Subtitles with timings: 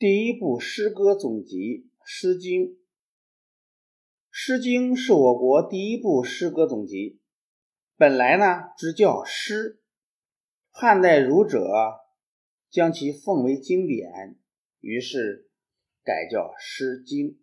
[0.00, 1.56] 第一部诗歌总集
[2.04, 2.66] 《诗经》。
[4.30, 7.18] 《诗经》是我国第一部诗歌总集，
[7.96, 9.80] 本来呢只叫诗，
[10.70, 11.68] 汉代儒者
[12.70, 14.38] 将其奉为经典，
[14.78, 15.50] 于是
[16.04, 17.26] 改叫《诗经》。《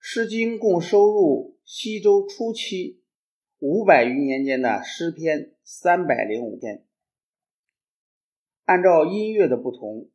[0.00, 3.00] 诗经》共收录西周初期
[3.60, 6.84] 五百余年间的诗篇三百零五篇，
[8.64, 10.08] 按照音乐的不同。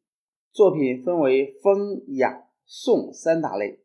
[0.57, 3.79] 作品分为风、雅、颂三大类，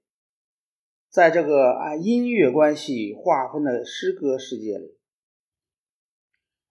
[1.10, 4.96] 在这个按音乐关系划分的诗歌世界里，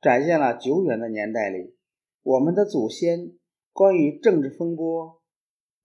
[0.02, 1.76] 展现了久远的年代里
[2.24, 3.34] 我们的祖先
[3.72, 5.22] 关于政治风波、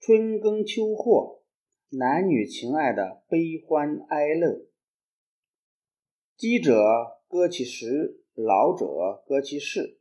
[0.01, 1.43] 春耕秋获、
[1.91, 4.67] 男女情爱的悲欢哀乐。
[6.39, 9.99] 饥者歌其食，老者歌其事。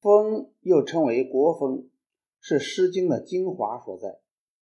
[0.00, 1.90] 风又称为国风。
[2.48, 4.20] 是《诗经》的精华所在，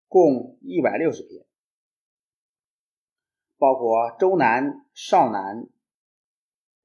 [0.08, 1.46] 共一百六十篇，
[3.58, 5.68] 包括周南、少南、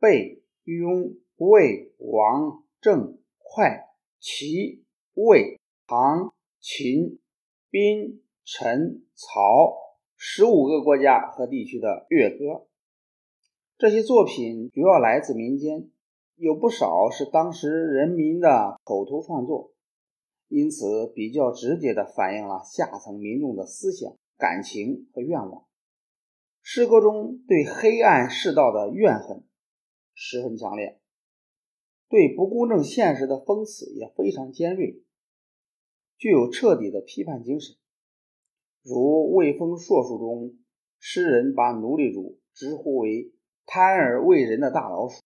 [0.01, 7.21] 备、雍、魏、王、郑、快、齐、魏、唐、秦、
[7.71, 9.77] 宾、陈、曹
[10.17, 12.67] 十五个国家和地区的乐歌。
[13.77, 15.93] 这些作品主要来自民间，
[16.35, 19.73] 有不少是当时人民的口头创作。
[20.49, 25.67] 因此，比较直接地反映了下层民众的思想、感情和愿望。
[26.63, 29.45] 诗歌中对黑暗世道的怨恨
[30.15, 31.01] 十分强烈，
[32.09, 35.03] 对不公正现实的讽刺也非常尖锐，
[36.17, 37.77] 具有彻底的批判精神。
[38.83, 38.97] 如
[39.35, 40.57] 《魏风硕书》中，
[40.99, 43.35] 诗人把奴隶主直呼为
[43.67, 45.21] 贪而为人的大老鼠；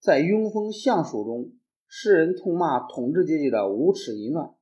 [0.00, 1.52] 在《雍风相属》中，
[1.94, 4.54] 诗人痛骂统治阶级的无耻淫乱，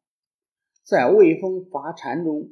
[0.82, 2.50] 在《魏风伐禅》中，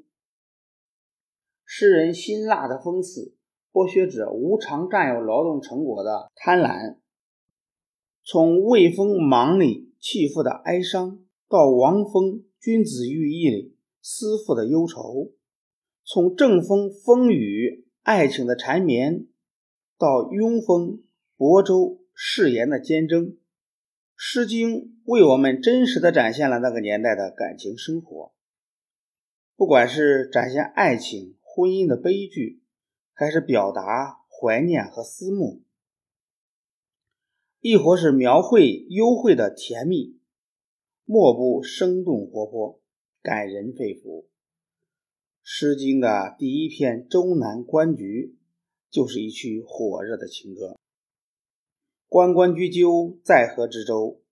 [1.65, 3.35] 诗人辛辣的讽刺
[3.73, 6.99] 剥削者无偿占有劳动成果的贪婪。
[8.23, 15.33] 从魏风忙里弃妇的哀伤，到王风君子喻义里思妇的忧愁；
[16.05, 19.27] 从正风风雨爱情的缠绵，
[19.99, 21.03] 到庸风
[21.37, 23.25] 亳州誓言的坚贞。
[24.21, 24.71] 《诗经》
[25.05, 28.35] 为我们真实的展现了那个年代的感情生活，
[29.55, 32.61] 不管是展现爱情、婚姻的悲剧，
[33.13, 35.63] 还是表达怀念和思慕，
[37.61, 40.19] 亦或是描绘幽会的甜蜜，
[41.05, 42.83] 莫不生动活泼、
[43.23, 44.25] 感人肺腑。
[45.45, 48.03] 《诗经》的第一篇《周南关雎》
[48.91, 50.77] 就是一曲火热的情歌。
[52.11, 54.23] 关关雎鸠，在河之洲。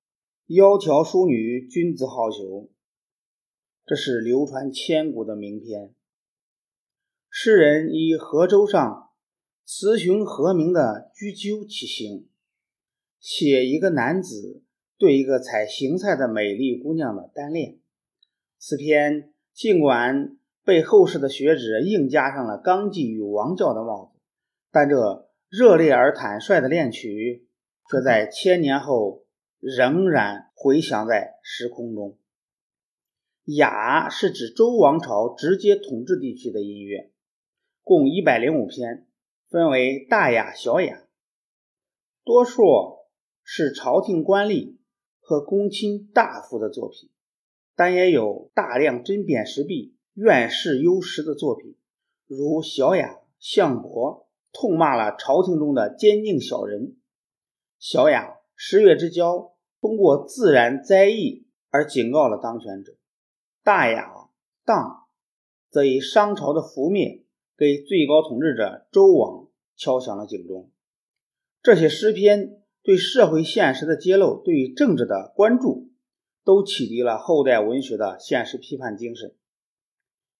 [0.47, 2.70] 窈窕淑女，君子好逑。
[3.84, 5.92] 这是流传千古的名篇。
[7.28, 9.10] 诗人以河舟上
[9.66, 12.26] 雌雄和鸣的雎鸠起兴，
[13.20, 14.62] 写一个男子
[14.97, 17.76] 对一个采荇菜的美丽姑娘的单恋。
[18.58, 24.19] 此篇尽管被后世的学者硬加上了纲纪与王教的帽子，
[24.72, 27.45] 但这热烈而坦率的恋曲。
[27.91, 29.24] 却在千年后
[29.60, 32.19] 仍然回响在时空中。
[33.44, 37.12] 雅是指周王朝直接统治地区的音乐，
[37.82, 39.06] 共一百零五篇，
[39.48, 41.04] 分为大雅、小雅，
[42.25, 42.64] 多数
[43.44, 44.78] 是朝廷官吏
[45.20, 47.08] 和公卿大夫的作品，
[47.76, 51.76] 但也有大量针砭时弊、怨世忧时的作品，
[52.26, 56.96] 如小雅项伯痛骂了朝廷中的奸佞小人。
[57.78, 62.94] 小雅十月之交，通过自然灾异而警告了当权者；
[63.62, 64.10] 大雅
[64.64, 65.06] 荡，
[65.70, 67.25] 则以商朝的覆灭
[67.56, 70.70] 给最高统治者周王敲响了警钟。
[71.62, 75.91] 这些诗篇对社会现实的揭露，对于政治的关注，
[76.44, 79.34] 都启迪了后代文学的现实批判精神。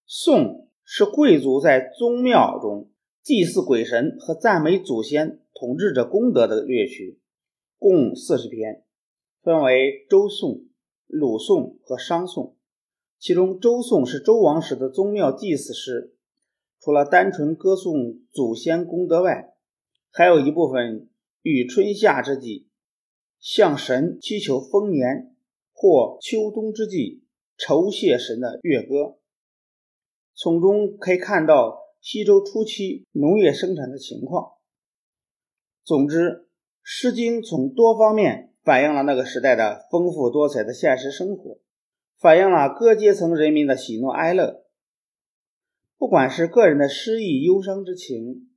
[0.05, 2.89] 颂是贵族在宗庙中
[3.21, 7.19] 祭祀鬼神和赞美祖先统治者功德的乐曲。
[7.79, 8.83] 共四十篇，
[9.43, 10.65] 分为周颂、
[11.05, 12.55] 鲁颂和商颂。
[13.19, 16.15] 其中，周颂是周王时的宗庙祭祀诗，
[16.79, 19.53] 除了单纯歌颂祖先功德外，
[20.09, 21.09] 还有一部分
[21.43, 22.67] 与春夏之际
[23.39, 25.35] 向神祈求丰年，
[25.71, 27.23] 或秋冬之际
[27.57, 29.19] 酬谢神的乐歌。
[30.33, 34.53] 从中可以看到西周初期农业生产的情况。
[35.83, 36.46] 总之。
[36.89, 41.59] 《诗经》从多方面反映了那个时代的丰富多彩的现实生活，
[42.17, 44.63] 反映了各阶层人民的喜怒哀乐。
[45.97, 48.49] 不管是个人的失意忧伤之情，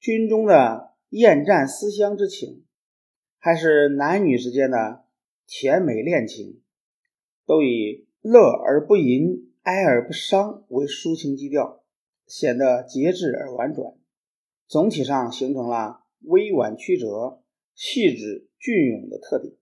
[0.00, 2.64] 军中的厌战思乡之情，
[3.38, 5.04] 还是男女之间的
[5.46, 6.62] 甜美恋情，
[7.44, 11.82] 都以乐而不淫、哀而不伤为抒情基调，
[12.26, 13.92] 显得节制而婉转。
[14.66, 17.42] 总体上形成了委婉曲折、
[17.74, 19.54] 气质隽永的特点，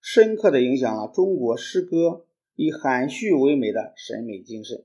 [0.00, 4.84] 深刻地影响了中国诗歌以含蓄为美的审美精神。